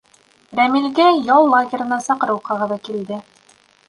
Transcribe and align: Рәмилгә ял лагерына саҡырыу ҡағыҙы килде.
Рәмилгә 0.59 1.09
ял 1.27 1.45
лагерына 1.51 1.99
саҡырыу 2.05 2.41
ҡағыҙы 2.47 2.79
килде. 2.89 3.21